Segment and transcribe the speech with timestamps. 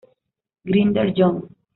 [0.65, 1.35] Grinder, John.